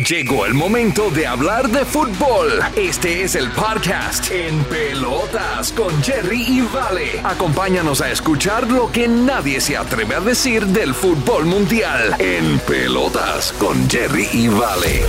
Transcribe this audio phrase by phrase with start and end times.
[0.00, 2.48] Llegó el momento de hablar de fútbol.
[2.74, 7.20] Este es el podcast En Pelotas con Jerry y Vale.
[7.22, 12.16] Acompáñanos a escuchar lo que nadie se atreve a decir del fútbol mundial.
[12.18, 15.02] En Pelotas con Jerry y Vale.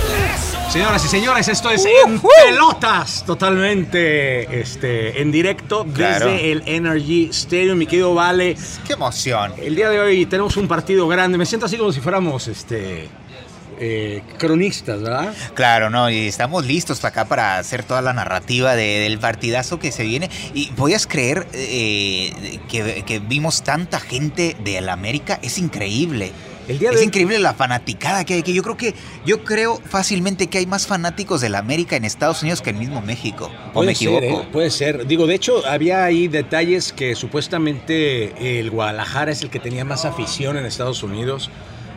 [0.70, 6.26] Señoras y señores, esto es Uh, En Pelotas, totalmente este, en directo Claro.
[6.30, 8.56] desde el Energy Stadium, mi querido Vale.
[8.86, 9.52] ¡Qué emoción!
[9.58, 11.38] El día de hoy tenemos un partido grande.
[11.38, 13.08] Me siento así como si fuéramos este,
[13.78, 15.34] eh, cronistas, ¿verdad?
[15.54, 19.78] Claro, no, y estamos listos para acá para hacer toda la narrativa de- del partidazo
[19.78, 20.30] que se viene.
[20.54, 26.32] Y podías creer eh, que, que vimos tanta gente de la América, es increíble.
[26.68, 28.52] El día de es increíble la fanaticada que hay aquí.
[28.52, 28.92] Yo creo que,
[29.24, 32.80] yo creo fácilmente que hay más fanáticos de la América en Estados Unidos que en
[32.80, 33.52] mismo México.
[33.72, 34.24] ¿O me ser?
[34.24, 34.48] ¿eh?
[34.52, 35.06] Puede ser.
[35.06, 40.04] Digo, de hecho, había ahí detalles que supuestamente el Guadalajara es el que tenía más
[40.04, 41.50] afición en Estados Unidos.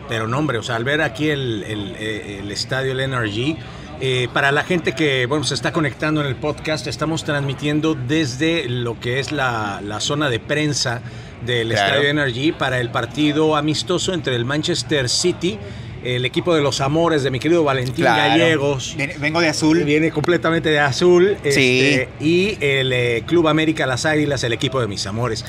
[0.09, 3.57] Pero no, hombre, o sea, al ver aquí el, el- eh, el estadio, el NRG,
[4.01, 8.67] eh, para la gente que bueno, se está conectando en el podcast, estamos transmitiendo desde
[8.67, 11.01] lo que es la, la zona de prensa
[11.45, 12.01] del Claro.
[12.01, 15.57] estadio NRG para el partido amistoso entre el Manchester City,
[16.03, 18.39] el equipo de los amores de mi querido Valentín Claro.
[18.39, 18.95] Gallegos.
[18.97, 19.83] Ven- Vengo de azul.
[19.83, 21.37] Viene completamente de azul.
[21.43, 21.49] Sí.
[21.81, 25.43] este, y el eh, Club América Las Águilas, el equipo de mis amores.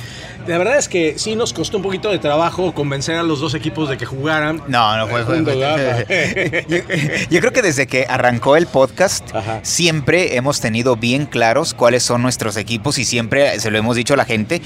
[0.46, 3.54] La verdad es que sí nos costó un poquito de trabajo convencer a los dos
[3.54, 4.62] equipos de que jugaran.
[4.68, 5.24] No, no fue.
[5.24, 6.76] fue- fue- yo,
[7.30, 9.60] yo creo que desde que arrancó el podcast, Ajá.
[9.62, 14.14] siempre hemos tenido bien claros cuáles son nuestros equipos y siempre se lo hemos dicho
[14.14, 14.60] a la gente.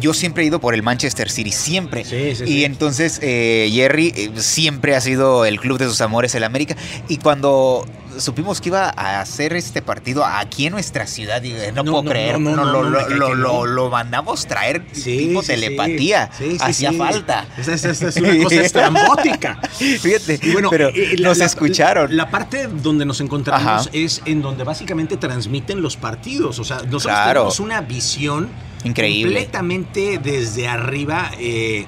[0.00, 2.04] Yo siempre he ido por el Manchester City, siempre.
[2.04, 2.64] Sí, sí, y sí.
[2.64, 6.76] entonces eh, Jerry eh, siempre ha sido el club de sus amores, el América.
[7.08, 7.86] Y cuando
[8.18, 12.10] supimos que iba a hacer este partido aquí en nuestra ciudad, no, No, puedo no,
[12.10, 16.30] creer, no, lo, lo- lo- lo- mandamos traer Sí, tipo sí, telepatía.
[16.38, 16.56] sí.
[16.60, 17.46] Hacía falta.
[17.58, 19.58] Esta es una cosa estrambótica.
[19.78, 22.16] Fíjate, Y bueno, pero eh, la- nos la- escucharon.
[22.16, 23.90] La parte donde nos encontramos Ajá.
[23.92, 26.58] es en donde básicamente transmiten los partidos.
[26.60, 27.40] O sea, nosotros Claro.
[27.40, 28.48] tenemos una visión
[28.84, 29.32] Increíble.
[29.32, 31.30] completamente desde arriba.
[31.38, 31.86] eh,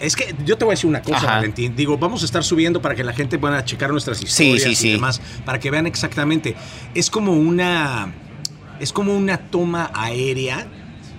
[0.00, 1.26] es que yo te voy a decir una cosa, Ajá.
[1.36, 1.76] Valentín.
[1.76, 4.74] Digo, vamos a estar subiendo para que la gente pueda checar nuestras historias sí, y
[4.74, 4.92] sí.
[4.92, 6.56] demás, para que vean exactamente.
[6.94, 8.12] Es como una.
[8.80, 10.66] Es como una toma aérea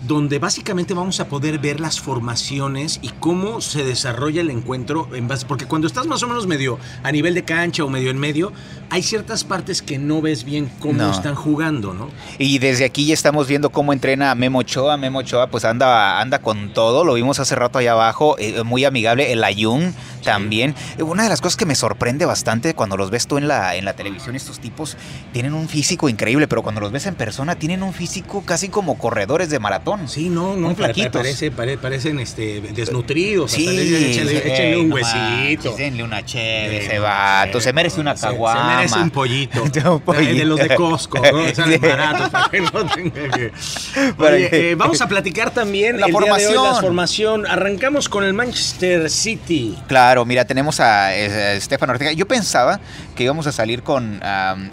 [0.08, 5.28] donde básicamente vamos a poder ver las formaciones y cómo se desarrolla el encuentro en
[5.28, 8.18] base, porque cuando estás más o menos medio a nivel de cancha o medio en
[8.18, 8.52] medio,
[8.90, 11.12] hay ciertas partes que no ves bien cómo No.
[11.12, 12.10] están jugando, ¿no?
[12.38, 14.98] Y desde aquí ya estamos viendo cómo entrena Memo Ochoa.
[14.98, 17.04] Memo Ochoa pues anda, anda con todo.
[17.04, 18.36] Lo vimos hace rato allá abajo.
[18.40, 19.32] eh, muy amigable.
[19.32, 20.76] El Ayun también.
[21.00, 23.86] Una de las cosas que me sorprende bastante cuando los ves tú en la, en
[23.86, 24.98] la televisión, estos tipos
[25.34, 28.98] tienen un físico increíble, pero cuando los ves en persona tienen un físico casi como
[28.98, 29.91] corredores de maratón.
[30.08, 31.12] Sí, no, no, flaquitos.
[31.12, 33.52] parece, pare- parecen este, desnutridos.
[33.52, 35.76] Sí, échenle, sí, échenle un huesito.
[35.76, 37.62] denle una chévere, ese vato.
[37.62, 38.72] Se merece una caguama.
[38.72, 39.64] Se merece un pollito.
[39.64, 41.48] Un De los de Costco, ¿no?
[41.56, 43.52] Salen baratos para que no tenga que.
[44.18, 46.64] Oye, eh, vamos a platicar también La el día de hoy, formación.
[46.64, 47.46] la formación.
[47.48, 49.78] Arrancamos con el Manchester City.
[49.88, 52.12] Claro, mira, tenemos a, Estefano Ortega.
[52.14, 52.80] Yo pensaba
[53.16, 54.20] que íbamos a salir con um,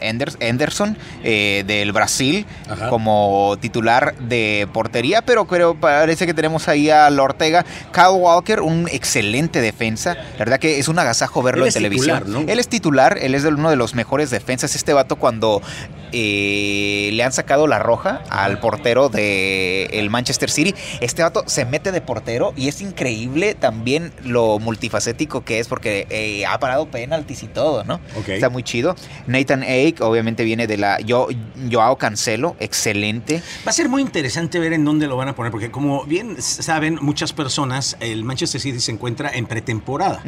[0.01, 2.89] Enders- Anderson eh, del Brasil Ajá.
[2.89, 7.65] como titular de portería, pero creo parece que tenemos ahí a la Ortega.
[7.93, 10.15] Kyle Walker, un excelente defensa.
[10.33, 12.19] La verdad que es un agasajo verlo Él en televisión.
[12.21, 12.51] titular, ¿no?
[12.53, 14.75] Él es titular, él es uno de los mejores defensas.
[14.75, 15.63] Este vato cuando
[16.13, 21.65] eh, le han sacado la roja al portero de el Manchester City, este vato se
[21.65, 26.91] mete de portero y es increíble también lo multifacético que es porque eh, ha parado
[26.91, 28.01] penaltis y todo, ¿no?
[28.27, 28.97] Está muy chido.
[29.27, 31.29] Nathan Ake obviamente viene de la Yo,
[31.71, 33.43] Joao Cancelo, excelente.
[33.67, 36.41] Va a ser muy interesante ver en dónde lo van a poner, porque como bien
[36.41, 40.23] saben muchas personas, el Manchester City se encuentra en pretemporada.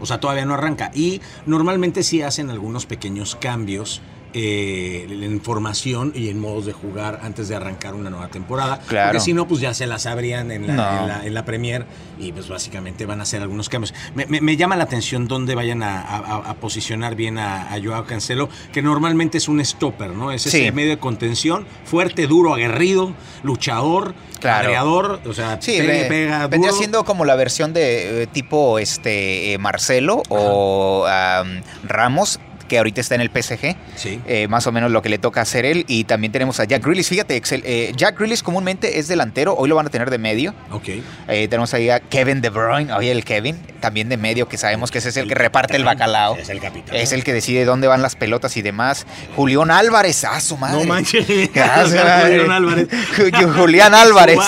[0.00, 0.90] O sea, todavía no arranca.
[0.94, 4.00] Y normalmente sí hacen algunos pequeños cambios
[4.34, 8.80] eh, en formación y en modos de jugar antes de arrancar una nueva temporada.
[8.86, 9.12] Claro.
[9.12, 11.00] Porque si no, pues ya se las abrían en la, No.
[11.02, 11.86] en la, en la Premier
[12.18, 13.94] y pues básicamente van a hacer algunos cambios.
[14.14, 17.80] Me, me- me llama la atención dónde vayan a, a- a posicionar bien a, a
[17.82, 20.32] Joao Cancelo, que normalmente es un stopper, ¿no?
[20.32, 20.72] Es ese Sí.
[20.72, 25.20] medio de contención, fuerte, duro, aguerrido, luchador, Claro.
[25.24, 26.78] o sea, Sí, pega vendría duro.
[26.78, 33.00] siendo como la versión de eh, tipo este eh, Marcelo o am, Ramos que ahorita
[33.00, 33.76] está en el PSG.
[33.96, 34.20] Sí.
[34.26, 35.84] Eh, más o menos lo que le toca hacer él.
[35.88, 37.08] Y también tenemos a Jack Grealish.
[37.08, 39.54] Fíjate, excel- eh, Jack Grealish comúnmente es delantero.
[39.54, 40.54] Hoy lo van a tener de medio.
[40.70, 40.88] Ok.
[41.28, 42.92] Eh, tenemos ahí a Kevin De Bruyne.
[42.92, 45.84] Oye, el Kevin, también de medio, que sabemos que ese es el, que reparte el
[45.84, 46.36] bacalao.
[46.36, 46.96] Es el capitán.
[46.96, 49.06] Es el que decide dónde van las pelotas y demás.
[49.36, 50.78] Julián Álvarez, a su madre.
[50.78, 51.26] No manches.
[51.56, 51.84] Ah.
[52.24, 52.88] Julián Álvarez.
[53.16, 54.38] Ju- Julián Álvarez.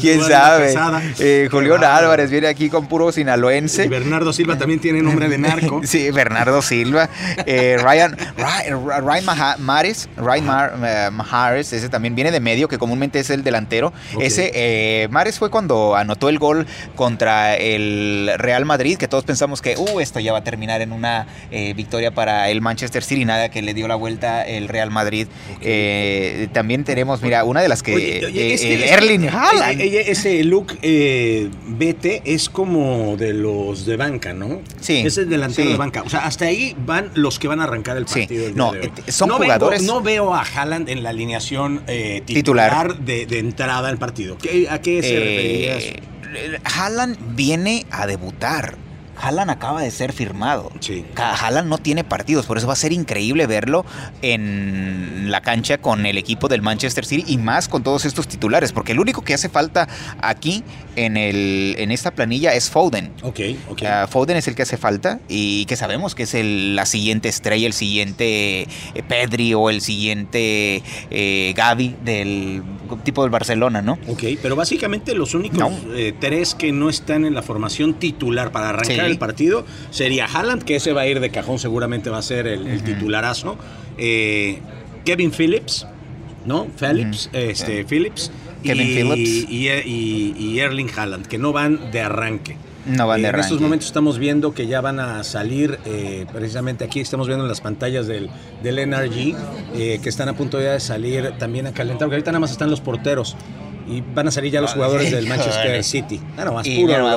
[0.00, 0.74] ¿Quién sabe?
[1.50, 3.84] Julián Ah, Álvarez viene aquí con puro sinaloense.
[3.84, 4.57] Y Bernardo Silva.
[4.58, 5.80] También tiene nombre de narco.
[5.84, 7.08] sí, Bernardo Silva.
[7.46, 13.30] Eh, Ryan, Ryan, Ryan Ryan eh, Mahares, ese también viene de medio, que comúnmente es
[13.30, 13.92] el delantero.
[14.20, 19.62] Ese, eh, Mares fue cuando anotó el gol contra el Real Madrid, que todos pensamos
[19.62, 21.26] que, uh, esto ya va a terminar en una
[21.74, 25.26] victoria para el Manchester City, nada que le dio la vuelta el Real Madrid.
[26.52, 28.18] también tenemos, mira, una de las que...
[28.18, 29.80] el Erling Haaland.
[29.80, 34.47] Ese look BT es como de los de banca, ¿no?
[34.80, 35.02] Sí.
[35.04, 36.02] Es el delantero de banca.
[36.02, 38.50] O sea, hasta ahí van los que van a arrancar el partido.
[38.54, 38.72] no,
[39.08, 39.82] son jugadores.
[39.82, 44.36] no veo a Haaland en la alineación eh, titular, De, entrada al partido.
[44.70, 48.76] ¿A qué se eh, referiría Haaland viene a debutar.
[49.20, 50.70] Haaland acaba de ser firmado.
[50.80, 51.04] Sí.
[51.16, 53.84] Haaland no tiene partidos, por eso va a ser increíble verlo
[54.22, 58.72] en la cancha con el equipo del Manchester City y más con todos estos titulares,
[58.72, 59.88] porque el único que hace falta
[60.20, 60.64] aquí
[60.96, 63.12] en, el, en esta planilla es Foden.
[63.22, 63.82] Ok, ok.
[63.82, 67.66] Ah, Foden es el que hace falta y que sabemos que es la siguiente estrella,
[67.66, 68.66] el siguiente eh,
[69.06, 72.62] Pedri o el siguiente eh, Gaby del
[72.96, 73.98] tipo del Barcelona, ¿no?
[74.08, 78.70] Ok, pero básicamente los únicos eh, tres que no están en la formación titular para
[78.70, 82.22] arrancar el partido sería Haaland, que ese va a ir de cajón, seguramente va a
[82.22, 83.56] ser el, titularazo.
[83.96, 84.58] Eh,
[85.04, 85.86] Kevin Phillips,
[86.44, 86.66] ¿no?
[86.78, 88.30] Phillips, este, Phillips.
[88.62, 89.50] Kevin y, Phillips.
[89.50, 92.56] Y, Erling Haaland, que no van de arranque.
[92.88, 93.40] No van de arranque.
[93.40, 97.44] En estos momentos estamos viendo que ya van a salir, eh, precisamente aquí estamos viendo
[97.44, 98.30] en las pantallas del,
[98.62, 99.36] del NRG,
[99.74, 102.50] eh, que están a punto ya de salir también a calentar, porque ahorita nada más
[102.50, 103.36] están los porteros
[103.88, 106.20] y van a salir ya los jugadores del Manchester City.
[106.36, 106.66] No, más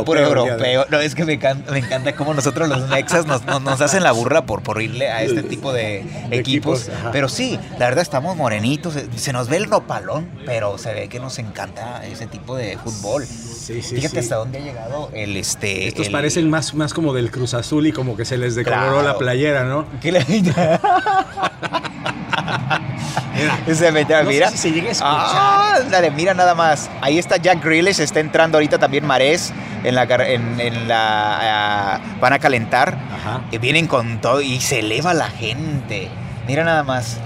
[0.04, 3.82] puro, europeo, No, es que me encanta, me encanta cómo nosotros los Nexas nos, nos,
[3.82, 6.90] hacen la burla por, por irle a este tipo de, equipos.
[7.12, 11.20] pero sí, la verdad estamos morenitos, se nos ve el ropalón, pero se ve que
[11.20, 13.26] nos encanta ese tipo de fútbol.
[13.26, 15.88] Sí, sí, Fíjate hasta dónde ha llegado el este.
[15.88, 19.18] Estos parecen más, más como del Cruz Azul y como que se les decoloró la
[19.18, 19.86] playera, ¿no?
[20.02, 20.22] ¿Qué le
[23.42, 24.24] mira.
[24.28, 24.52] mira.
[24.52, 25.90] si llega a escuchar.
[25.90, 26.90] dale, mira nada más.
[27.02, 29.54] Ahí está Jack Grealish, está entrando ahorita también Marés
[29.84, 32.98] en la en, la ah, van a calentar.
[33.14, 33.42] Ajá.
[33.52, 36.10] Y vienen con todo y se eleva la gente.
[36.48, 37.20] Mira nada más.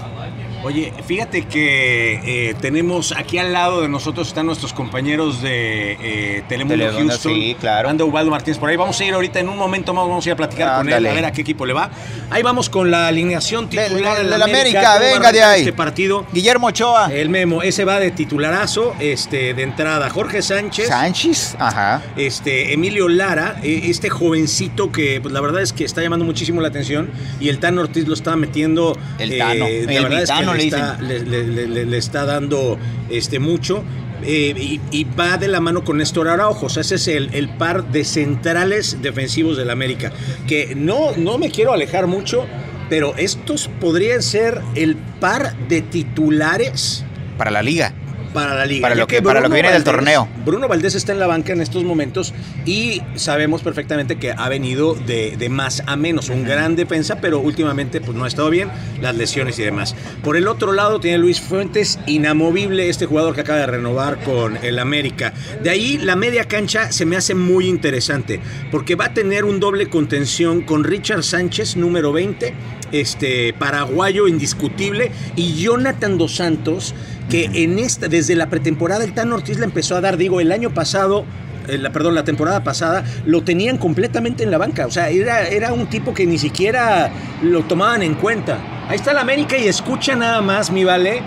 [0.62, 6.42] Oye, fíjate que eh, tenemos aquí al lado de nosotros están nuestros compañeros de eh,
[6.48, 7.34] Telemundo, Houston.
[7.34, 7.88] Sí, claro.
[7.88, 8.76] Anda Ubaldo Martínez por ahí.
[8.76, 11.06] Vamos a ir ahorita en un momento más, vamos a ir a platicar con él,
[11.06, 11.90] a ver a qué equipo le va.
[12.30, 14.98] Ahí vamos con la alineación titular de, la América.
[14.98, 15.60] venga de ahí.
[15.60, 16.26] Este partido.
[16.32, 17.12] Guillermo Ochoa.
[17.12, 20.10] El Memo, ese va de titularazo, este, de entrada.
[20.10, 20.88] Jorge Sánchez.
[20.88, 22.02] Sánchez, ajá.
[22.16, 26.60] Este, Emilio Lara, e, este jovencito que, pues la verdad es que está llamando muchísimo
[26.60, 27.10] la atención
[27.40, 28.96] y el Tano Ortiz lo está metiendo.
[29.18, 29.66] El Tano.
[29.66, 30.22] Eh, el verdad
[30.54, 32.78] le, está, dando
[33.10, 33.82] este, mucho.
[34.22, 36.66] Eh, y, va de la mano con Néstor Araujo.
[36.66, 40.12] O sea, ese es el, par de centrales defensivos del América.
[40.46, 42.46] Que no, no me quiero alejar mucho,
[42.88, 47.04] pero estos podrían ser el par de titulares.
[47.36, 47.92] Para la liga
[48.36, 48.82] para la liga.
[48.82, 50.28] Para lo que, para lo que viene del torneo.
[50.44, 52.34] Bruno Valdés está en la banca en estos momentos
[52.66, 56.28] y sabemos perfectamente que ha venido de, más a menos.
[56.28, 59.96] Un gran defensa, pero últimamente pues, no ha estado bien, las lesiones y demás.
[60.22, 64.58] Por el otro lado tiene Luis Fuentes, inamovible este jugador que acaba de renovar con
[64.62, 65.32] el América.
[65.62, 68.40] De ahí la media cancha se me hace muy interesante,
[68.70, 72.52] porque va a tener un doble contención con Richard Sánchez, número 20,
[72.92, 76.94] este paraguayo indiscutible, y Jonathan Dos Santos
[77.28, 80.52] que en esta, desde la pretemporada, el Tan Ortiz le empezó a dar, digo, el
[80.52, 81.24] año pasado,
[81.68, 84.86] eh, la, perdón, la temporada pasada, lo tenían completamente en la banca.
[84.86, 87.10] O sea, era, era un tipo que ni siquiera
[87.42, 88.58] lo tomaban en cuenta.
[88.88, 91.22] Ahí está la América y escucha nada más, mi vale.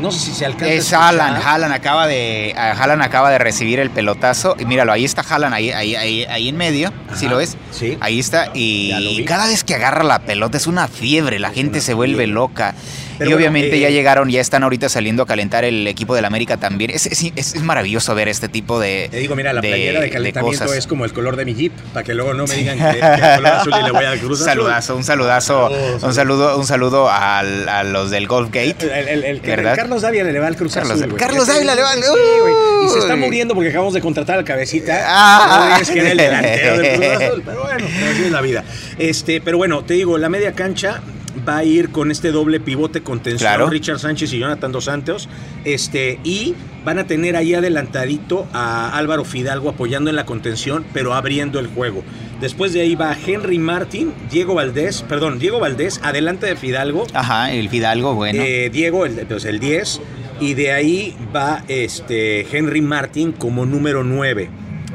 [0.00, 0.72] No sé si se alcanza.
[0.72, 5.22] Es Alan, Alan acaba de Alan acaba de recibir el pelotazo y míralo, ahí está
[5.28, 7.58] Alan ahí ahí ahí, en medio, si lo ves?
[7.70, 7.98] Sí.
[8.00, 11.92] Ahí está y cada vez que agarra la pelota es una fiebre, la gente se
[11.92, 12.74] vuelve loca
[13.20, 16.56] y obviamente ya eh, llegaron, ya están ahorita saliendo a calentar el equipo del América
[16.56, 16.90] también.
[16.90, 19.08] Es, es, maravilloso ver este tipo de.
[19.10, 22.04] Te digo, mira, la playera de calentamiento es como el color de mi jeep, para
[22.04, 24.46] que luego no me digan que, que el color azul y le voy a cruzar.
[24.46, 25.70] Saludazo, un saludazo,
[26.02, 27.42] un saludo, un saludo a,
[27.84, 28.76] los del Golf Gate.
[28.80, 31.16] El, el, Carlos Dávila le va al Cruz Carlos, Azul.
[31.16, 31.98] Carlos Dávila le va al.
[31.98, 35.04] y se está muriendo porque acabamos de contratar al cabecita.
[35.06, 37.42] Ah, es que era el delantero del Cruz Azul.
[37.44, 38.64] Pero bueno, así es la vida.
[38.98, 41.00] Este, pero bueno, te digo, la media cancha
[41.48, 45.28] va a ir con este doble pivote contención, Richard Sánchez y Jonathan Dos Santos,
[45.64, 51.14] este, y van a tener ahí adelantadito a Álvaro Fidalgo apoyando en la contención, pero
[51.14, 52.02] abriendo el juego.
[52.40, 57.06] Después de ahí va Henry Martin, Diego Valdés, perdón, Diego Valdés, adelante de Fidalgo.
[57.12, 58.42] Ajá, el Fidalgo, bueno.
[58.42, 60.00] Eh, Diego, el, pues el 10,
[60.40, 64.48] y de ahí va este Henry Martin como número 9.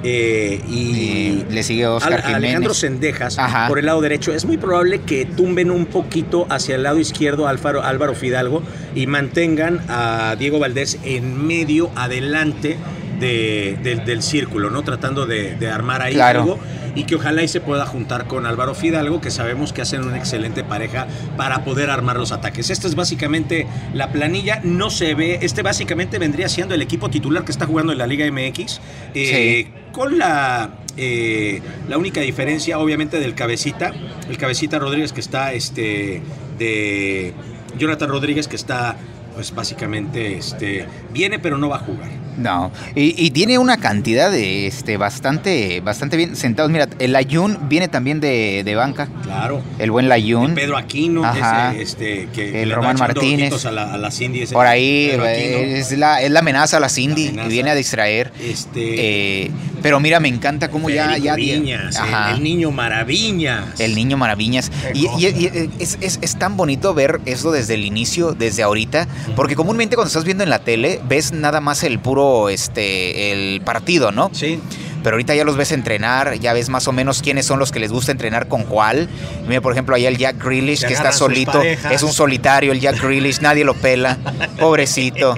[0.08, 2.44] Eh, y, le sigue Oscar Al- Jiménez.
[2.44, 3.68] Alejandro Sendejas Ajá.
[3.68, 4.34] por el lado derecho.
[4.34, 8.62] Es muy probable que tumben un poquito hacia el lado izquierdo a Álvaro, Álvaro Fidalgo
[8.94, 12.78] y mantengan a Diego Valdés en medio, adelante
[13.20, 14.84] de- del- del círculo, ¿no?
[14.84, 16.42] Tratando de, de armar ahí Claro.
[16.42, 16.60] algo
[16.96, 20.18] y que ojalá y se pueda juntar con Álvaro Fidalgo, que sabemos que hacen una
[20.18, 22.70] excelente pareja para poder armar los ataques.
[22.70, 27.44] Esta es básicamente la planilla, no se ve, este básicamente vendría siendo el equipo titular
[27.44, 28.80] que está jugando en la Liga MX,
[29.14, 33.92] eh, con la, eh, la única diferencia obviamente del cabecita,
[34.30, 36.22] el cabecita Rodríguez que está este,
[36.58, 37.34] de
[37.78, 38.96] Jonathan Rodríguez que está
[39.36, 42.10] pues básicamente este, viene pero no va a jugar.
[42.38, 46.70] No, y, y tiene una cantidad de este bastante bastante bien sentados.
[46.72, 49.62] Mira, el Layun viene también de, de banca, Claro.
[49.80, 50.54] el buen Layun.
[50.56, 51.72] Pedro Aquino, Ajá.
[51.72, 53.66] ese, este, que, que El Román Martínez.
[53.66, 56.80] A la, a la Cindy, ese Por ahí eh, es la, es la amenaza a
[56.80, 58.32] la Cindy La y viene a distraer.
[58.40, 59.52] Este, Eh,
[59.82, 62.32] pero mira, me encanta cómo ya, Federico ya Viñas, el- Ajá.
[62.32, 63.80] el, niño maravillas.
[63.80, 64.70] El niño maravillas.
[64.70, 68.64] Qué Y, y- y es, es- es tan bonito ver eso desde el inicio, desde
[68.64, 73.32] ahorita, porque comúnmente cuando estás viendo en la tele ves nada más el puro, este,
[73.32, 74.30] el partido, ¿no?
[74.34, 74.60] Sí.
[75.04, 77.80] Pero ahorita ya los ves entrenar, ya ves más o menos quiénes son los que
[77.80, 79.08] les gusta entrenar con cuál.
[79.48, 81.52] Mira, por ejemplo, allá el Jack Grealish, que está solito.
[81.54, 81.92] parejas.
[81.92, 84.18] Es un solitario el Jack Grealish, nadie lo pela.
[84.60, 85.36] Pobrecito.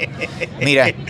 [0.61, 1.03] Mira, Pero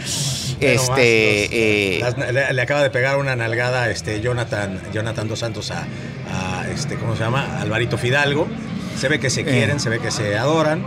[0.74, 0.80] este...
[0.82, 5.70] más, eh, las- le, le acaba de pegar una nalgada este, Jonathan, Jonathan Dos Santos
[5.70, 5.86] a,
[6.32, 7.60] a, este, ¿cómo se llama?
[7.62, 8.48] Alvarito Fidalgo.
[9.00, 10.82] Se ve que se quieren, se ve que se adoran.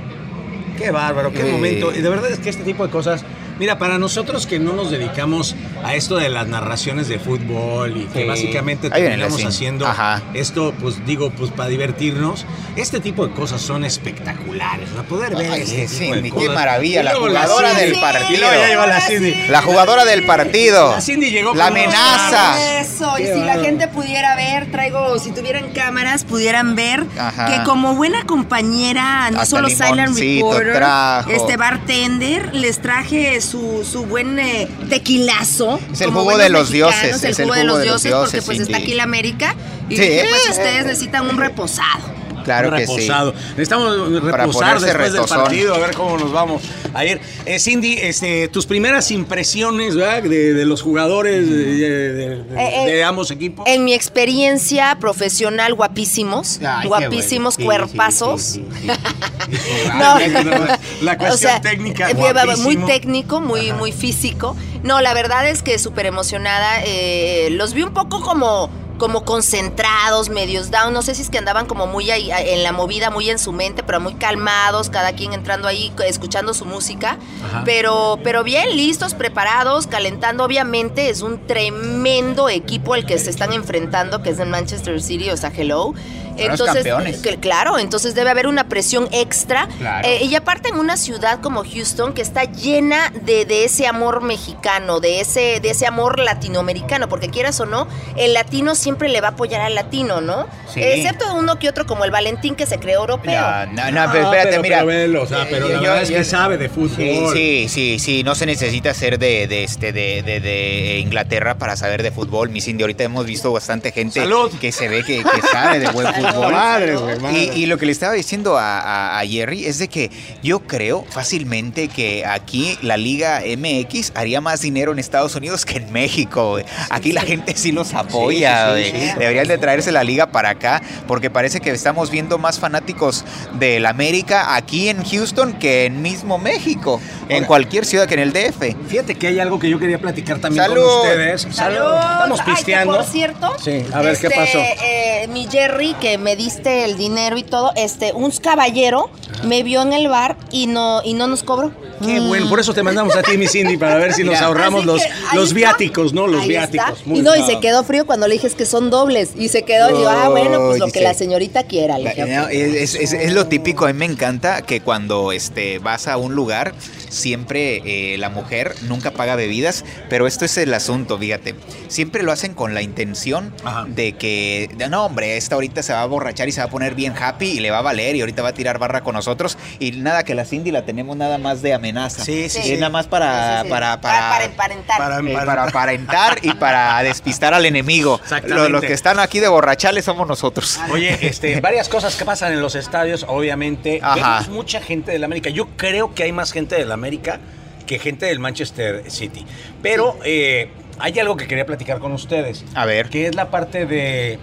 [0.77, 1.53] Qué bárbaro, qué Eh.
[1.53, 1.93] momento.
[1.95, 3.23] Y de verdad es que este tipo de cosas,
[3.61, 8.05] mira, para nosotros que no nos dedicamos a esto de las narraciones de fútbol y
[8.07, 8.29] que Sí.
[8.29, 10.23] básicamente terminamos haciendo Ajá.
[10.35, 12.45] esto, pues digo, pues para divertirnos,
[12.77, 14.89] este tipo de cosas son espectaculares.
[14.91, 16.55] Para poder ver Ay, este sí, tipo de Cindy, qué cosas.
[16.55, 18.49] maravilla, la jugadora del partido.
[18.87, 19.35] la Cindy.
[19.49, 20.93] La jugadora del partido.
[20.93, 22.81] La Cindy llegó La amenaza.
[22.81, 27.47] Eso, y Qué si la gente pudiera ver, traigo, si tuvieran cámaras, pudieran ver Ajá.
[27.47, 31.31] que como buena compañera, no Hasta solo Silent Reporter, trajo.
[31.31, 35.70] este bartender, les traje su, su buen eh, tequilazo.
[35.93, 38.79] Es el jugo de los dioses, es el jugo de los dioses, porque pues está
[38.79, 39.55] aquí la América.
[39.89, 42.20] Y pues ustedes necesitan un reposado.
[42.45, 42.93] Claro que sí.
[42.97, 43.33] reposado.
[43.51, 45.37] Necesitamos Para reposar después retozón.
[45.39, 46.63] del partido, a ver cómo nos vamos
[46.95, 47.21] a ir.
[47.47, 50.23] Eh, Cindy, este, tus primeras impresiones ¿verdad?
[50.23, 53.67] De, de los jugadores de, de- de- Eh, eh, de ambos equipos.
[53.69, 57.87] En mi experiencia profesional, guapísimos, Ay, guapísimos bueno.
[57.87, 58.43] Sí, cuerpazos.
[58.43, 59.89] sí, sí, sí, sí.
[59.99, 60.17] No.
[61.03, 62.15] La cuestión técnica, eh,
[62.59, 64.57] muy técnico, muy, muy físico.
[64.83, 66.83] No, la verdad es que súper emocionada.
[66.85, 68.71] eh, los vi un poco como,
[69.01, 70.93] como concentrados, medios down.
[70.93, 73.51] No sé si es que andaban como muy ahí, en la movida, muy en su
[73.51, 77.19] mente, pero muy calmados, cada quien entrando ahí, escuchando su música.
[77.43, 77.63] Ajá.
[77.65, 80.45] Pero, pero bien, listos, preparados, calentando.
[80.45, 85.31] Obviamente es un tremendo equipo el que se están enfrentando, que es el Manchester City,
[85.31, 85.95] o sea, hello.
[86.37, 87.19] Entonces, campeones.
[87.19, 89.69] que- claro, entonces debe haber una presión extra.
[89.79, 90.07] Claro.
[90.09, 94.23] Eh, y aparte en una ciudad como Houston que está llena de, de ese amor
[94.23, 99.21] mexicano, de ese, de ese amor latinoamericano, porque quieras o no, el latino siempre le
[99.21, 100.47] va a apoyar al latino, ¿no?
[100.73, 100.81] Sí.
[100.83, 103.41] Excepto uno que otro como el Valentín que se creó europeo.
[103.41, 104.77] No, no, no, pero espérate, pero- mira.
[104.79, 106.91] pero velo, o sea, pero la verdad es que sabe de fútbol.
[106.97, 111.57] Sí, sí, sí, sí, no se necesita ser de, de este, de, de- de Inglaterra
[111.57, 112.49] para saber de fútbol.
[112.51, 114.51] Mi Cindy, ahorita hemos visto bastante gente Salud.
[114.61, 116.20] que se ve que, que sabe de buen fútbol.
[116.23, 117.51] Madre, güey, madre.
[117.55, 120.11] Y, y lo que le estaba diciendo a, a- a Jerry es de que
[120.43, 125.79] yo creo fácilmente que aquí la Liga MX haría más dinero en Estados Unidos que
[125.79, 126.51] en México.
[126.51, 126.65] güey.
[126.91, 128.75] Aquí la gente sí los apoya.
[128.77, 129.09] Sí, sí, güey.
[129.11, 129.19] sí.
[129.19, 133.25] Deberían de traerse la liga para acá porque parece que estamos viendo más fanáticos
[133.59, 138.21] del América aquí en Houston que en mismo México, en Ahora- cualquier ciudad que en
[138.21, 138.77] el DF.
[138.89, 140.83] Fíjate que hay algo que yo quería platicar también Salud.
[140.87, 141.45] con ustedes.
[141.45, 142.97] Estamos Ay, que pisteando.
[142.97, 144.59] por cierto, Sí, a ver, ¿qué este, pasó?
[144.59, 149.11] eh, mi Jerry, que me diste el dinero y todo, este, un caballero
[149.45, 151.73] me vio en el bar y no, y no nos cobró.
[152.05, 152.29] Qué Mm.
[152.29, 154.87] bueno, por eso te mandamos a ti, mi Cindy, para ver si nos ahorramos Así
[154.87, 155.03] los,
[155.35, 155.55] los está.
[155.55, 156.27] viáticos, ¿no?
[156.27, 156.91] Los Ahí viáticos.
[156.99, 157.09] está.
[157.09, 159.31] Muy Y no, y se quedó frío cuando le dije es que son dobles.
[159.37, 161.99] Y se quedó, y yo, ah, bueno, pues lo que la señorita quiera.
[161.99, 166.09] Le dije, es, es- es lo típico, a mí me encanta que cuando este, vas
[166.09, 166.73] a un lugar,
[167.11, 167.83] siempre
[168.15, 171.55] eh, la mujer nunca paga bebidas, pero esto es el asunto, fíjate.
[171.89, 173.85] Siempre lo hacen con la intención Ajá.
[173.89, 176.95] de que, no hombre, esta ahorita se va a borrachar y se va a poner
[176.95, 179.30] bien happy y le va a valer y ahorita va a tirar barra con nosotros
[179.79, 182.25] y nada, que la Cindy la tenemos nada más de amenaza.
[182.25, 182.75] Sí, sí, Es sí.
[182.77, 183.71] nada más para, Sí, sí, sí.
[183.71, 184.99] para, para, para, para emparentar.
[184.99, 188.17] Para- eh, para aparentar y para despistar al enemigo.
[188.23, 188.55] Exactamente.
[188.63, 190.79] Los, los que están aquí de borrachales somos nosotros.
[190.91, 194.01] Oye, este, varias cosas que pasan en los estadios, obviamente.
[194.03, 194.15] Ajá.
[194.41, 195.51] Vemos mucha gente del América.
[195.51, 197.41] Yo creo que hay más gente del América
[197.87, 199.45] que gente del Manchester City.
[199.83, 202.65] Pero eh, hay algo que quería platicar con ustedes.
[202.75, 203.09] A ver.
[203.11, 204.39] Que es la parte de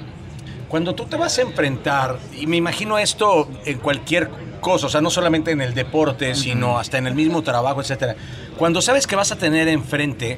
[0.67, 5.01] cuando tú te vas a enfrentar, y me imagino esto en cualquier cosa, o sea,
[5.01, 8.15] no solamente en el deporte, sino hasta en el mismo trabajo, etcétera.
[8.57, 10.37] Cuando sabes que vas a tener enfrente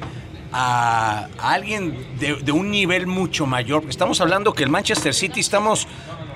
[0.52, 5.14] a, a alguien de, de un nivel mucho mayor, porque estamos hablando que el Manchester
[5.14, 5.86] City estamos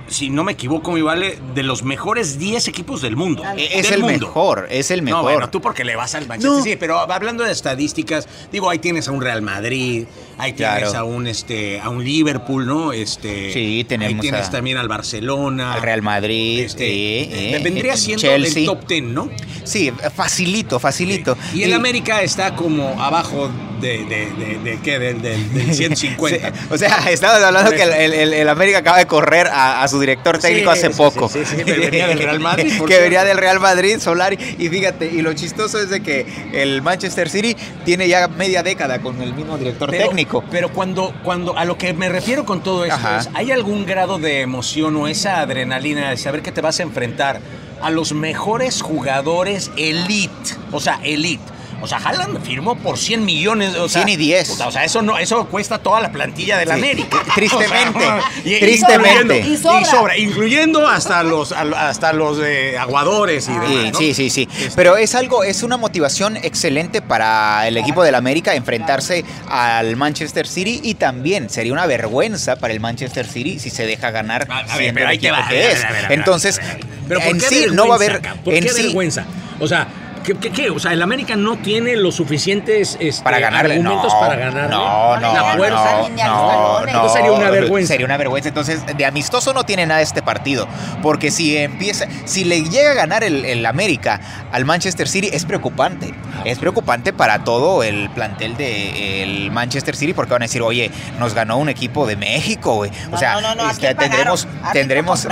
[0.08, 3.42] si no me equivoco, mi vale, de los mejores 10 equipos del mundo.
[3.56, 4.26] E- Es Del el mundo.
[4.26, 5.18] mejor, es el mejor.
[5.20, 6.62] No, bueno, tú porque le vas al Manchester No.
[6.62, 10.04] City, pero hablando de estadísticas, digo, ahí tienes a un Real Madrid,
[10.38, 10.98] ahí tienes Claro.
[10.98, 12.92] a un este a un Liverpool, ¿no?
[12.92, 15.74] Este Sí, tenemos Ahí tienes a- también al Barcelona.
[15.74, 16.92] Al Real Madrid, Este, sí,
[17.32, 18.60] eh, eh, vendría eh, siendo Chelsea.
[18.60, 19.30] el top 10, ¿no?
[19.64, 21.36] Sí, facilito, facilito.
[21.54, 23.48] Y el América está como abajo
[23.84, 24.98] de, de, de, de ¿qué?
[24.98, 26.48] Del, del, del 150.
[26.52, 29.88] Sí, o sea, estabas hablando que el, el- el América acaba de correr a, a
[29.88, 31.28] su director técnico Sí, hace sí, poco.
[31.28, 32.86] sí, sí, sí, pero venía del Real Madrid, que cierto.
[33.02, 34.38] venía del Real Madrid, Solari.
[34.58, 39.00] Y fíjate, y lo chistoso es de que el Manchester City tiene ya media década
[39.00, 40.44] con el mismo director Pero- técnico.
[40.50, 43.18] Pero cuando, cuando a lo que me refiero con todo esto Ajá.
[43.20, 46.82] es, ¿hay algún grado de emoción o esa adrenalina de saber que te vas a
[46.82, 47.40] enfrentar
[47.82, 50.32] a los mejores jugadores elite?
[50.72, 51.42] O sea, elite.
[51.84, 53.74] O sea, Haaland firmó por 100 millones.
[53.76, 54.48] O sea, 100 y 10.
[54.50, 57.18] puta, O sea, eso no, eso cuesta toda la plantilla de la Sí, América.
[57.34, 59.38] tristemente, O sea, y- tristemente.
[59.40, 59.80] Y sobra.
[59.80, 63.92] Y sobra, incluyendo hasta los, hasta los eh, aguadores y Sí, demás.
[63.92, 63.98] ¿no?
[63.98, 64.48] sí, sí, sí.
[64.58, 69.96] Este- Pero es algo, es una motivación excelente para el equipo del América enfrentarse al
[69.96, 74.46] Manchester City y también sería una vergüenza para el Manchester City si se deja ganar
[74.50, 75.84] A- a ver, siendo pero ahí te equipo va, que a ver, es.
[75.84, 76.84] a ver, a ver, Entonces, a ver, a ver.
[77.08, 78.22] Pero ¿por en qué sí no va a haber?
[78.42, 79.24] ¿Por en qué sí vergüenza?
[79.60, 79.86] O sea,
[80.24, 80.70] ¿qué, qué, qué?
[80.70, 83.74] O sea, el América no tiene los suficientes este, para ganarle.
[83.74, 84.74] argumentos no, para ganarle.
[84.74, 85.96] No, no, La no, fuerza.
[86.00, 86.86] no, no, no.
[86.86, 87.92] Entonces sería una vergüenza.
[87.92, 88.48] Sería una vergüenza.
[88.48, 90.66] Entonces, de amistoso no tiene nada este partido.
[91.02, 95.44] Porque si empieza, si le llega a ganar el, el América al Manchester City, es
[95.44, 96.14] preocupante.
[96.44, 101.34] Es preocupante para todo el plantel del Manchester City, porque van a decir, oye, nos
[101.34, 102.90] ganó un equipo de México, güey.
[103.12, 105.26] O sea, no, no, no, ¿a este, tendremos, tendremos.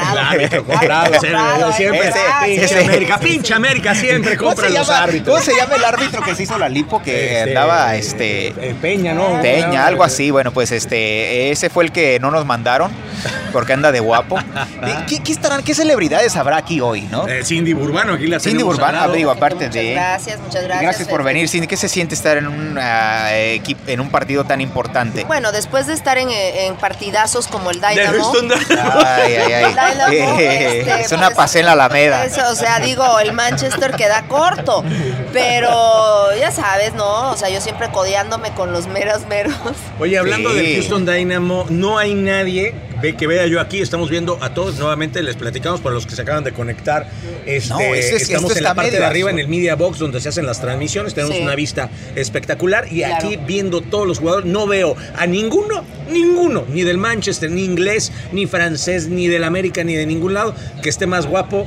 [2.82, 5.38] América, pinche América, siempre ¿Cómo compra se, los llama, árbitros.
[5.38, 8.74] ¿Cómo se llama el árbitro que se hizo la lipo que Este, andaba este eh,
[8.80, 9.40] Peña, ¿no?
[9.40, 10.30] Peña, algo así.
[10.30, 12.90] Bueno, pues este, ese fue el que no nos mandaron
[13.52, 14.38] porque anda de guapo.
[15.08, 17.28] ¿Qué, qué estarán, qué celebridades habrá aquí hoy, no?
[17.28, 19.92] Eh, Cindy Burbano, aquí la Cindy tenemos Burbano, digo, aparte Muchas de.
[19.92, 20.91] gracias, muchas gracias.
[20.92, 21.66] Gracias por venir, Cindy.
[21.66, 25.24] ¿Qué se siente estar en un ah, en un partido tan importante?
[25.24, 28.12] Bueno, después de estar en, en partidazos como el Dynamo.
[28.22, 28.92] Houston Dynamo.
[29.04, 29.64] Ay, ay, ay.
[29.72, 32.24] Dynamo, Eh, este, es una pues, pasé en la Alameda.
[32.24, 34.84] Eso, o sea, digo, el Manchester queda corto.
[35.32, 37.30] Pero ya sabes, ¿no?
[37.30, 39.54] O sea, yo siempre codeándome con los meros meros.
[39.98, 40.56] Oye, hablando Sí.
[40.56, 43.80] del Houston Dynamo, no hay nadie ve, que vea yo aquí.
[43.80, 47.10] Estamos viendo a todos nuevamente, les platicamos para los que se acaban de conectar.
[47.44, 50.20] Este, No, esto es- estamos en la parte de arriba, en el Media Box, donde
[50.20, 51.14] se hacen las transmisiones.
[51.14, 51.42] Tenemos Sí.
[51.42, 52.86] una vista espectacular.
[52.90, 53.14] Y Claro.
[53.26, 58.12] aquí viendo todos los jugadores, no veo a ninguno, ninguno, ni del Manchester, ni inglés,
[58.32, 61.66] ni francés, ni del América, ni de ningún lado, que esté más guapo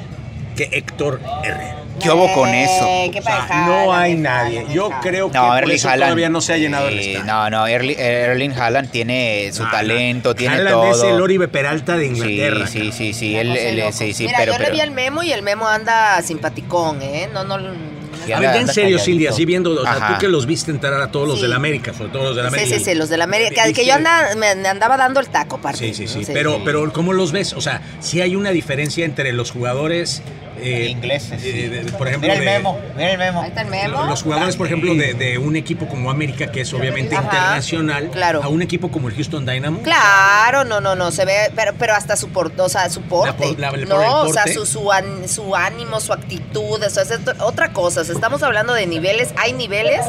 [0.55, 1.81] que Héctor Herrera.
[2.01, 3.11] ¿Qué hubo con Eh, eso?
[3.13, 4.65] qué O sea, no hay nadie.
[4.73, 6.09] Yo creo que No, por Erling eso Haaland.
[6.09, 7.25] todavía no se ha llenado el eh, estadio.
[7.33, 10.91] No, no, Erling, Erling Haaland tiene su talento, tiene Haaland todo.
[10.91, 12.67] es el Oribe Peralta de Sí, Inglaterra.
[12.67, 14.91] sí, sí, sí, Una él, él- sí, sí, Mira, pero, yo pero le vi al
[14.91, 17.29] Memo y el Memo anda simpaticón, ¿eh?
[17.33, 17.55] No, no.
[17.55, 18.97] A ver, ya en serio.
[18.97, 21.43] Silvia, así viendo, o sea, tú que los viste entrar a todos los Sí.
[21.43, 22.77] del América, sobre todo los del Sí, América.
[22.79, 23.71] sí, sí, los de la América.
[23.71, 25.77] Que yo anda, me, me andaba dando el taco, parte.
[25.79, 26.21] Sí, sí, sí.
[26.21, 26.33] ¿no?
[26.33, 27.53] Pero, pero, ¿cómo los ves?
[27.53, 30.23] O sea, sí hay una diferencia entre los jugadores
[30.65, 31.41] eh, ingleses.
[31.41, 31.49] sí.
[31.53, 33.41] eh, por ejemplo, mira el de- memo, mira el memo.
[33.41, 34.03] Ahí está el Memo.
[34.05, 38.09] Los jugadores, por ejemplo, de, de un equipo como América, que es obviamente Ajá, internacional,
[38.11, 38.43] claro.
[38.43, 39.81] a un equipo como el Houston Dynamo.
[39.81, 43.47] Claro, no, no, no, se ve, pero, pero hasta su porte, o sea, su porte,
[43.49, 47.11] por- la- no, por o sea, su, su, an- su ánimo, su actitud, eso es
[47.39, 50.01] otra cosa, o sea, estamos hablando de niveles, hay niveles,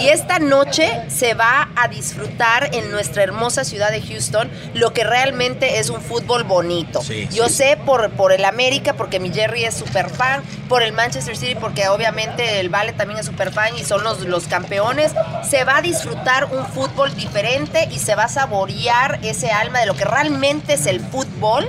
[0.00, 5.04] y esta noche se va a disfrutar en nuestra hermosa ciudad de Houston lo que
[5.04, 7.02] realmente es un fútbol bonito.
[7.02, 7.54] Sí, Yo sí.
[7.54, 11.56] sé por, por el América, porque mi Jerry es súper fan, por el Manchester City,
[11.60, 15.12] porque obviamente el Vale también es súper fan y son los, los campeones.
[15.48, 19.86] Se va a disfrutar un fútbol diferente y se va a saborear ese alma de
[19.86, 21.68] lo que realmente es el fútbol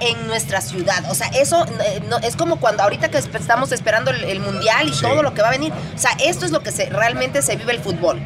[0.00, 1.04] en nuestra ciudad.
[1.10, 4.88] O sea, eso eh, no- es como cuando ahorita que estamos esperando el, el mundial
[4.88, 5.02] y Sí.
[5.02, 5.72] todo lo que va a venir.
[5.72, 8.20] O sea, esto es lo que se, realmente se vive el fútbol.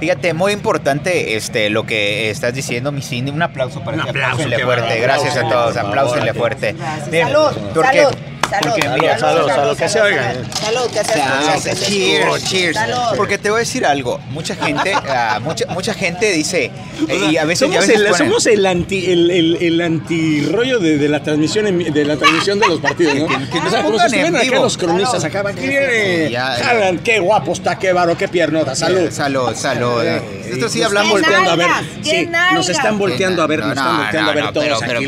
[0.00, 3.30] Fíjate, muy importante este lo que estás diciendo, mi Cindy.
[3.30, 4.08] Un aplauso para Un ti.
[4.10, 5.00] aplauso, Apláusenle fuerte.
[5.00, 5.76] Gracias a todos.
[5.76, 6.72] Apláusenle fuerte.
[6.72, 7.28] Gracias.
[7.28, 8.16] Salud, salud.
[8.48, 8.70] Salud.
[8.70, 10.34] Porque, salud, mira, salud, salud, que se oiga.
[10.62, 12.76] Salud, que se Salud, se cheers, cheers.
[12.76, 13.16] Salud.
[13.16, 14.18] Porque te voy a decir algo.
[14.30, 16.70] Mucha gente, ah, mucha, mucha gente dice
[17.08, 19.56] eh, y a veces, y a somos, veces el, ponen- somos el anti el, el,
[19.60, 23.26] el antirrollo de, de la transmisión de la transmisión de los partidos, ¿no?
[23.26, 24.62] Que- que o sea, como si estuvieran acá vivo.
[24.62, 25.36] los cronistas Salud.
[25.36, 26.34] acá, Sí, sí, viene sí.
[26.36, 29.10] Haaland, qué guapo está, qué varo, qué piernota, salud.
[29.10, 30.02] Salud, salud.
[30.04, 31.68] Esto sí Nos hablamos están volteando a ver,
[32.02, 34.52] sí, qué nos están volteando a ver, nos No, están no, volteando a ver no,
[34.52, 35.06] todos pero- aquí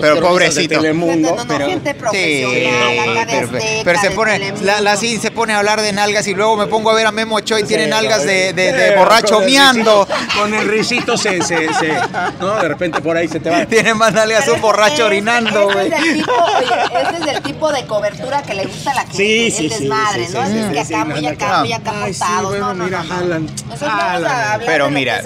[0.00, 0.74] pero- pobrecito.
[0.80, 1.28] Telemundo.
[1.30, 3.48] No, no, no, Pero- gente Sí, profesional, acá pero,
[3.84, 6.66] pero se pone, la, la Cin se pone a hablar de nalgas y luego me
[6.66, 9.34] pongo a ver a Memo Ochoa y tiene Sí, nalgas de, de- de sí, borracho
[9.34, 10.06] con el miando.
[10.06, 11.92] risito- Con el risito se, se, se,
[12.40, 13.66] no, de repente por ahí se te va.
[13.66, 15.92] Tiene más nalgas un borracho orinando, este güey.
[15.92, 19.00] es del tipo, oye, este es del tipo de cobertura que le gusta a la
[19.02, 20.40] gente, Sí, sí, el sí, desmadre, sí, ¿no?
[20.46, 21.58] sí, Así es sí, que sí, acá, no, muy no, acá, no.
[21.60, 23.14] muy acá Ay, sí, portados, bueno, no, no, mira, no, no.
[23.14, 23.50] Haaland.
[23.82, 25.22] A hablar Pero mira.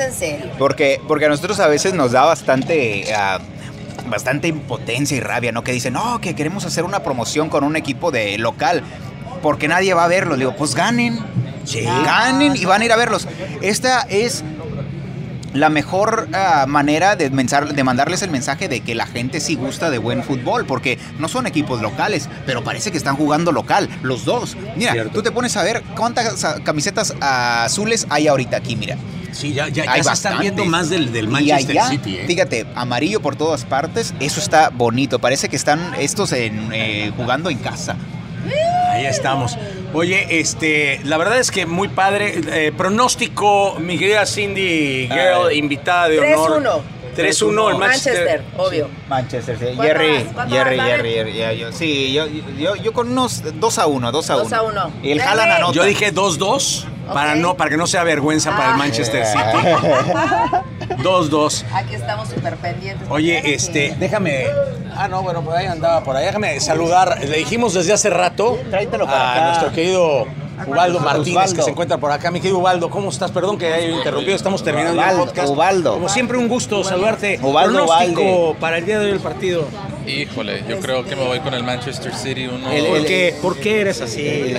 [0.58, 3.38] Porque, porque a nosotros a veces nos da bastante, ah,
[4.12, 5.64] bastante impotencia y rabia, ¿no?
[5.64, 8.84] Que dicen, no, que queremos hacer una promoción con un equipo de local,
[9.42, 10.38] porque nadie va a verlos.
[10.38, 11.18] Digo, pues ganen.
[11.64, 11.80] Sí.
[11.80, 13.26] Ganen y van a ir a verlos.
[13.60, 14.44] Esta es
[15.52, 19.54] la mejor ah, manera de, mensar- de mandarles el mensaje de que la gente sí
[19.54, 23.88] gusta de buen fútbol, porque no son equipos locales, pero parece que están jugando local,
[24.02, 24.56] los dos.
[24.76, 25.12] Mira, Cierto.
[25.12, 28.96] tú te pones a ver cuántas ah, camisetas ah, azules hay ahorita aquí, mira.
[29.32, 30.40] Sí, ya, ya, ya se están bastantes.
[30.40, 32.16] viendo más del, del Y Manchester allá, City.
[32.18, 32.24] ¿eh?
[32.26, 35.18] fíjate, amarillo por todas partes, eso está bonito.
[35.18, 37.96] Parece que están estos en, eh, jugando en casa.
[38.92, 39.56] Ahí estamos.
[39.94, 42.40] Oye, este, la verdad es que muy padre.
[42.46, 45.58] Eh, pronóstico, mi querida Cindy Girl, Ay.
[45.58, 46.62] invitada de honor.
[46.62, 47.02] 3-1.
[47.14, 48.14] 3-1 el Manchester.
[48.14, 48.88] Manchester, obvio.
[49.08, 49.64] Manchester, sí.
[49.76, 50.24] ¿Cuánto Jerry?
[50.32, 52.26] ¿Cuánto Jerry, vas, Jerry, Jerry, ya, yo- sí, yo,
[52.58, 54.44] yo, yo con unos 2 a 1, 2 a 1.
[54.44, 54.90] 2 a 1.
[55.02, 55.30] Y el Jerry.
[55.30, 55.72] Haaland anota.
[55.74, 58.76] Yo dije 2-2 para, no, para que no sea vergüenza para el Ah.
[58.78, 59.42] Manchester City.
[61.02, 61.64] 2-2.
[61.72, 63.06] Aquí estamos súper pendientes.
[63.10, 64.46] Oye, este, déjame.
[64.94, 66.26] Ah, no, bueno, por ahí andaba, por ahí.
[66.26, 67.18] Déjame saludar.
[67.24, 69.46] Le dijimos desde hace rato Tráetelo para a acá.
[69.46, 70.26] nuestro querido
[70.66, 72.30] Ubaldo Martínez, que se encuentra por acá.
[72.30, 73.30] Mi querido Ubaldo, ¿cómo estás?
[73.30, 75.48] Perdón que haya interrumpido, estamos terminando Ubaldo, el podcast.
[75.48, 75.92] Ubaldo.
[75.94, 77.38] Como siempre, un gusto saludarte.
[77.42, 79.66] Ubaldo Pronóstico para el día de hoy el partido.
[80.06, 82.48] Híjole, yo creo que me voy con el Manchester City.
[82.48, 84.54] Uno, El- ¿Por el- qué, ¿Por qué eres así?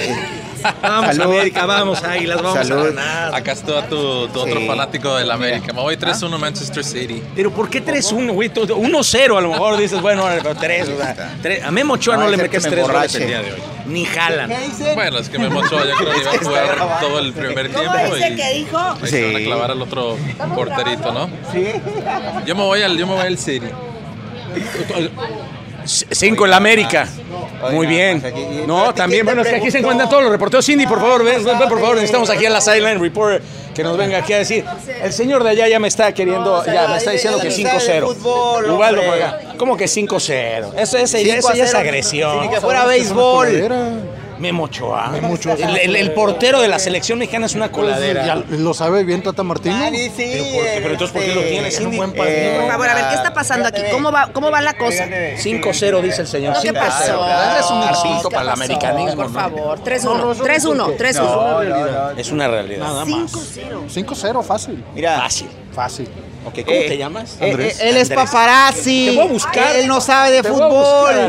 [0.81, 1.33] Vamos, Salud.
[1.33, 2.81] América, vamos, Águilas, vamos Salud.
[2.81, 3.35] a ganar.
[3.35, 4.67] Acá está tu, tu otro Sí.
[4.67, 5.73] fanático del América.
[5.73, 7.21] Me voy 3-1 Manchester City.
[7.35, 8.49] Pero ¿por qué 3-1, güey?
[8.49, 10.89] Todo- 1-0 a lo mejor dices, bueno, órale, pero 3.
[10.89, 13.15] O sea, tres- a Memo Ochoa No, no, le ser que metes me 3 goles
[13.15, 13.17] emborrache.
[13.23, 13.59] el día de hoy.
[13.85, 14.49] Ni jalan.
[14.95, 15.83] Bueno, es que me mochó.
[15.85, 18.77] Yo creo que iba a jugar todo el primer ¿Cómo tiempo dice y que dijo?
[18.77, 19.45] ahí se van a Sí.
[19.45, 20.17] clavar al otro
[20.55, 21.29] porterito, ¿no?
[22.45, 23.67] Yo me voy al, yo me voy al City.
[25.85, 27.07] 5 en la América.
[27.71, 28.21] Muy Oiga, bien.
[28.21, 30.65] pues aquí- No, ¿quién también, bueno, es que aquí se encuentran todos los reporteros.
[30.65, 33.41] Cindy, por favor, ven, ven, por favor, necesitamos aquí a la Sideline Report
[33.73, 34.65] que nos venga aquí a decir.
[35.01, 37.63] El señor de allá ya me está queriendo, ya me está diciendo que ya sabe
[37.63, 38.07] de 5-0.
[38.13, 39.23] fútbol, Ubaldo por hombre.
[39.23, 39.39] acá.
[39.57, 40.73] ¿Cómo que 5-0?
[40.77, 41.79] Eso, ese, ya- 5 eso ya a es 0.
[41.79, 42.41] agresión.
[42.41, 43.47] Ni que fuera béisbol.
[44.43, 45.11] Memo Ochoa.
[45.57, 48.25] El, el- el portero de la selección mexicana es una coladera.
[48.25, 49.79] Ya lo sabe bien Tata Martino.
[49.79, 50.79] Dani, sí, Pero, ¿por qué?
[50.81, 51.97] Pero entonces, ¿por qué lo tienes, Cindy?
[51.97, 52.37] buen partido.
[52.37, 53.81] Eh, Por favor, a ver, ¿qué está pasando aquí?
[53.91, 55.05] ¿Cómo va, cómo va la cosa?
[55.07, 56.55] 5-0 dice el señor.
[56.55, 56.79] No, ¿qué 5-0.
[56.79, 57.59] pasó?
[57.59, 59.23] Es un ¿Qué insulto para el americanismo.
[59.23, 61.23] Por favor, 3-1, 3-1, 3-1.
[61.23, 62.09] No, no, no.
[62.11, 62.85] Es una realidad.
[62.85, 63.31] Nada más.
[63.31, 63.87] 5-0.
[64.05, 64.83] 5-0, fácil.
[64.93, 65.47] Mira, Fácil.
[65.73, 66.09] Fácil.
[66.45, 67.37] Ok, ¿Cómo Eh, te llamas?
[67.39, 67.79] eh, Andrés.
[67.79, 68.29] eh, él es Andrés.
[68.29, 69.05] paparazzi.
[69.11, 69.75] Te voy a buscar.
[69.75, 70.79] Él no sabe de Te voy a fútbol.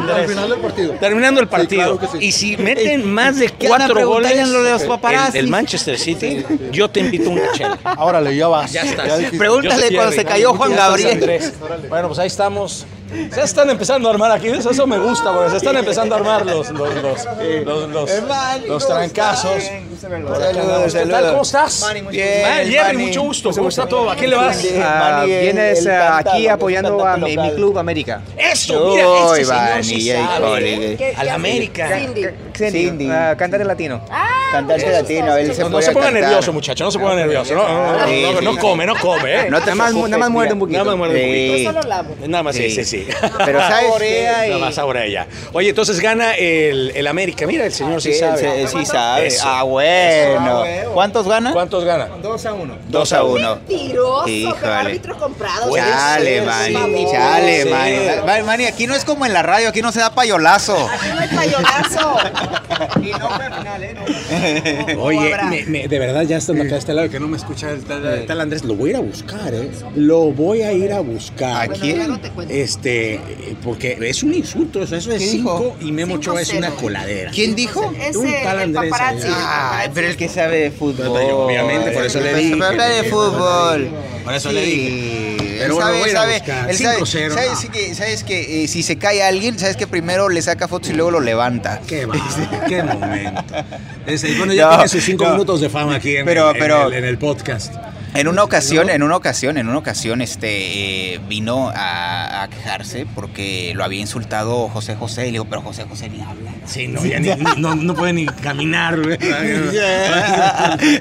[0.00, 0.20] buscar.
[0.20, 0.92] Al final del partido.
[0.94, 1.82] Terminando el partido.
[1.82, 2.24] claro que sí.
[2.26, 5.34] Y si meten más de ¿Qué andan cuatro goles, lo de los el, paparazzis?
[5.36, 7.78] el Manchester City, yo te invito a una chela.
[7.98, 8.72] Órale, ya vas.
[8.72, 9.04] Ya está.
[9.16, 9.38] dijiste.
[9.38, 11.12] Pregúntale cuando se cayó Juan estás, Gabriel.
[11.12, 11.52] Andrés.
[11.88, 12.86] Bueno, pues ahí estamos.
[13.32, 14.48] Se están empezando a armar aquí.
[14.48, 17.24] Eso, eso me gusta, porque se están empezando a armar los, los, los,
[17.64, 19.62] los, los- Manny, los ¿cómo trancazos.
[20.02, 20.38] Acá andamos.
[20.38, 21.10] Saludos, ¿Qué tal?
[21.10, 21.30] saludos.
[21.30, 21.80] ¿Cómo estás?
[21.82, 22.70] Manny, mucho Bien, gusto.
[22.72, 23.06] Jerry, Manny.
[23.06, 23.50] mucho gusto.
[23.50, 24.10] ¿Cómo está todo?
[24.10, 24.64] ¿A quién le vas?
[24.78, 28.22] Ah, Ah, Manny, vienes el ah, cantante, aquí apoyando a mi, mi club América.
[28.36, 30.22] Eso, mira, este señor sí sabe.
[30.36, 30.96] híjole.
[30.96, 31.88] ¿Qué- A la qué- América.
[31.98, 32.26] Cindy.
[32.56, 33.08] Cindy, Cindy.
[33.10, 34.00] ah, cantante latino.
[34.52, 36.22] Cantante latino, él se No, se ponga cantar.
[36.22, 37.54] nervioso, muchacho, no se ponga nervioso.
[37.54, 38.58] No, no, no, Sí, no, sí, no sí.
[38.58, 39.50] come, no come, ¿eh?
[39.50, 40.54] No te Nada más, nada más muerde mira.
[40.54, 40.78] un poquito.
[40.78, 41.72] Nada más muerde un poquito.
[41.72, 42.16] Solo lavo.
[42.28, 43.06] Nada más, sí, sí, Sí.
[43.44, 45.26] Pero sabes Nada más ahora ella.
[45.52, 47.46] Oye, entonces gana el, el América.
[47.46, 48.66] Mira, el señor sí, Sí, sabe.
[48.68, 49.28] sí sabe.
[49.42, 49.83] Ah, bueno.
[50.94, 51.52] ¿Cuántos gana?
[51.52, 52.08] ¿Cuántos gana?
[52.22, 52.74] 2 a 1.
[52.88, 53.56] 2 a 1.
[53.68, 54.56] Mentiroso, Híjole.
[54.60, 55.68] pero árbitro comprado.
[55.68, 57.06] Puede Chale, sí.
[57.12, 57.68] chale, Sí.
[57.70, 57.96] Manny.
[58.26, 60.76] Ma- Manny, aquí no es como en la radio, aquí no se da payolazo.
[60.88, 62.16] Aquí no hay payonazo.
[64.98, 65.44] Oye, habrá?
[65.46, 67.84] me- me- de verdad, ya estando acá a este lado, que no me escucha el
[67.84, 69.70] tal, el tal Andrés, lo voy a ir a buscar, ¿eh?
[69.96, 71.62] Lo voy a ir a buscar.
[71.62, 71.96] ¿A quién?
[71.96, 72.52] Bueno, luego te cuento.
[72.54, 75.58] Este, eh, porque es un insulto, o sea, eso es ¿Qué dijo?
[75.58, 76.76] 5 y Memo Ochoa es una 5-0.
[76.80, 77.30] coladera.
[77.32, 77.92] ¿Quién dijo?
[77.98, 79.26] Ese, Un tal el Andrés paparazzi.
[79.28, 79.34] ahí.
[79.76, 81.08] Ay, pero el que sabe de fútbol.
[81.08, 82.58] Obviamente, por eso le dije.
[82.58, 83.88] sabe de fútbol.
[84.24, 85.36] Por eso le Sí.
[85.56, 88.96] Pero él bueno, sabe, sabe, él sabe, 5-0, sabes que, sabes que eh, si se
[88.98, 91.80] cae alguien, sabes que primero le saca fotos y luego lo levanta.
[91.86, 92.16] Qué va,
[92.68, 93.42] qué momento.
[94.04, 95.30] Ese- bueno, ya No, tiene sus cinco no.
[95.32, 97.72] minutos de fama aquí en, Pero- en pero- el, en el podcast.
[98.14, 103.06] En una ocasión, en una ocasión, en una ocasión, este eh, vino a, a quejarse
[103.12, 105.22] porque lo había insultado José José.
[105.22, 106.52] Y le digo, pero José José ni habla.
[106.64, 108.94] Sí, no, ya ni- no, no puede ni caminar.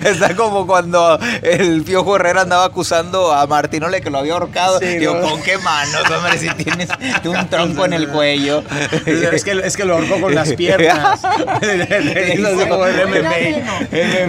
[0.03, 4.79] Está como cuando el Piojo Herrera andaba acusando a Martinole que lo había ahorcado.
[4.79, 5.29] Sí, Digo, ¿no?
[5.29, 6.37] ¿con qué manos, hombre?
[6.39, 6.89] Si tienes
[7.25, 8.63] un tronco en el cuello.
[9.05, 11.21] Es que, es que lo ahorcó con las piernas.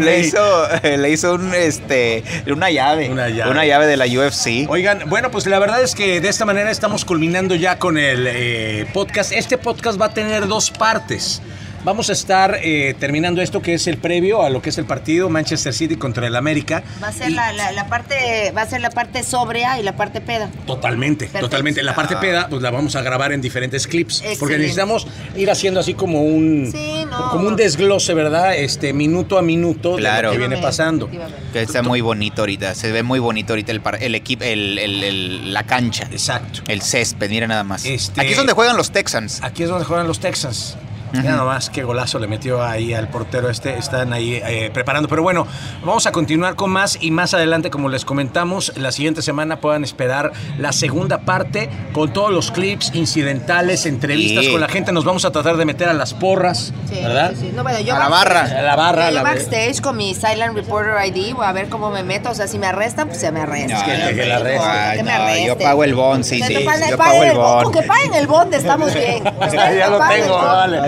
[0.00, 3.10] Le hizo, le hizo un, este, una llave.
[3.10, 3.66] Una llave.
[3.66, 4.68] llave de la UFC.
[4.68, 8.26] Oigan, bueno, pues la verdad es que de esta manera estamos culminando ya con el
[8.28, 9.32] eh, podcast.
[9.32, 11.40] Este podcast va a tener dos partes.
[11.84, 14.86] Vamos a estar eh, terminando esto que es el previo a lo que es el
[14.86, 16.82] partido Manchester City contra el América.
[17.02, 19.82] Va a ser Y- la, la- la parte, va a ser la parte sobria y
[19.82, 20.48] la parte peda.
[20.66, 21.46] Totalmente, Perfecto.
[21.46, 21.82] totalmente.
[21.82, 24.24] La parte peda, pues la vamos a grabar en diferentes clips.
[24.40, 27.30] Porque necesitamos ir haciendo así como un Sí, no.
[27.30, 28.56] como un desglose, ¿verdad?
[28.56, 30.30] Este minuto a minuto Claro.
[30.30, 31.10] de lo que viene pasando.
[31.52, 32.74] Que está muy bonito ahorita.
[32.74, 36.08] Se ve muy bonito ahorita el, par- el equipo, el, el- el- la cancha.
[36.10, 36.60] Exacto.
[36.66, 37.84] El césped, mira nada más.
[37.84, 39.40] Este- Aquí es donde juegan los Texans.
[39.42, 40.76] Aquí es donde juegan los Texans.
[41.22, 43.76] Mira nomás qué golazo le metió ahí al portero este.
[43.78, 45.08] Están ahí eh, preparando.
[45.08, 45.46] Pero bueno,
[45.84, 49.84] vamos a continuar con más y más adelante, como les comentamos, la siguiente semana puedan
[49.84, 54.52] esperar la segunda parte con todos los clips incidentales, entrevistas Sí.
[54.52, 54.92] con la gente.
[54.92, 57.30] Nos vamos a tratar de meter a las porras, Sí, ¿verdad?
[57.34, 57.52] sí, sí.
[57.54, 58.40] No, bueno, yo A la barra.
[58.42, 61.90] A la barra, Yo la- backstage con mi Silent Reporter ID, voy a ver cómo
[61.90, 62.30] me meto.
[62.30, 63.84] O sea, si me arrestan, pues se me arrestan.
[63.84, 64.96] que- que la arresten.
[64.96, 65.46] Que me no, arresten.
[65.46, 66.54] yo pago el bond, sí, sí.
[66.90, 67.64] Yo pago el bond.
[67.64, 69.24] Con que paguen el bond estamos bien.
[69.54, 70.80] Ya lo tengo, vale.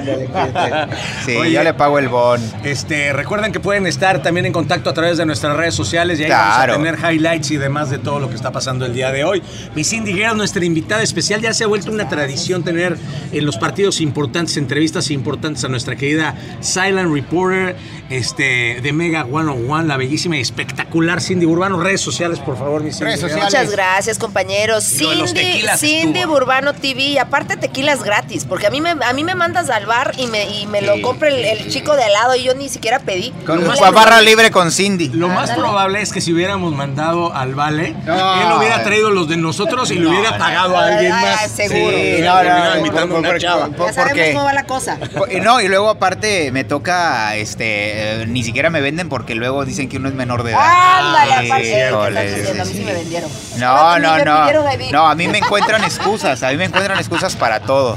[1.24, 2.42] Sí, Oye, yo le pago el bond.
[2.64, 6.22] Este, recuerden que pueden estar también en contacto a través de nuestras redes sociales y
[6.24, 6.72] ahí Claro.
[6.74, 9.24] vamos a tener highlights y demás de todo lo que está pasando el día de
[9.24, 9.42] hoy.
[9.74, 12.96] Mi Cindy Guerra, nuestra invitada especial, ya se ha vuelto una tradición tener
[13.32, 17.76] en los partidos importantes, entrevistas importantes a nuestra querida Silent Reporter
[18.10, 21.80] este, de Mega 101, la bellísima y espectacular Cindy Urbano.
[21.80, 23.12] Redes sociales, por favor, mi Cindy.
[23.42, 24.84] Muchas gracias, compañeros.
[24.84, 25.26] Cindy,
[25.76, 26.34] Cindy estuvo.
[26.34, 27.02] Burbano TV.
[27.02, 28.44] Y aparte, tequilas gratis.
[28.44, 30.86] Porque a mí me, a mí me mandas al bar y me, y me Sí.
[30.86, 33.32] lo compra el, el chico de al lado y yo ni siquiera pedí.
[33.46, 33.64] Con
[33.94, 35.08] barra libre con Cindy.
[35.08, 38.14] Lo más probable es que si hubiéramos mandado al Vale, No.
[38.42, 41.50] él hubiera traído los de nosotros y le hubiera pagado a alguien Ah, más.
[41.50, 41.96] seguro.
[41.96, 43.68] Sí, no, una chava.
[43.68, 44.98] Ya sabemos porque- cómo va la cosa.
[45.30, 49.64] Y No, y luego aparte me toca, este, eh, ni siquiera me venden porque luego
[49.64, 50.60] dicen que uno es menor de edad.
[50.60, 52.18] Ándale, Sí, aparte.
[52.60, 52.84] A mí sí sí.
[52.84, 53.30] me vendieron.
[53.58, 54.46] No, no, no.
[54.92, 57.96] No, a mí me encuentran excusas, a mí me encuentran excusas para todo.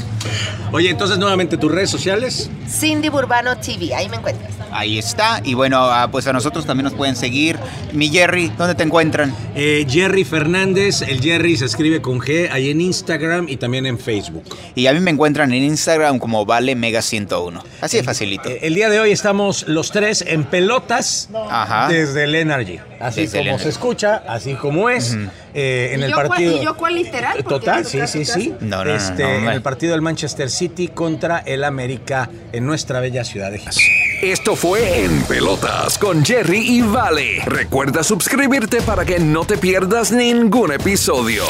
[0.71, 2.49] Oye, entonces nuevamente tus redes sociales.
[2.69, 4.51] Cindy Burbano TV, ahí me encuentras.
[4.71, 5.41] Ahí está.
[5.43, 7.57] Y bueno, ah, pues a nosotros también nos pueden seguir.
[7.91, 9.33] Mi Jerry, ¿dónde te encuentran?
[9.55, 13.97] Eh, Jerry Fernández, el Jerry se escribe con G, ahí en Instagram y también en
[13.97, 14.43] Facebook.
[14.75, 17.63] Y a mí me encuentran en Instagram como Vale Mega 101.
[17.81, 18.47] Así de facilito.
[18.47, 21.87] Eh, el día de hoy estamos los tres en pelotas Ajá.
[21.87, 22.79] desde el Energy.
[22.99, 25.17] Así Desde como se escucha, así como es.
[25.53, 26.57] eh, en ¿Y el yo cuál- partido.
[26.57, 27.33] y yo cuál literal?
[27.43, 28.31] Porque Total, sí, sí, sí.
[28.33, 28.49] casi.
[28.59, 32.29] No, no, no, Este, no, en el partido del Manchester City contra el América
[32.61, 33.83] nuestra bella ciudad de Houston.
[34.21, 37.41] Esto fue En Pelotas con Jerry y Vale.
[37.45, 41.43] Recuerda suscribirte para que no te pierdas ningún episodio.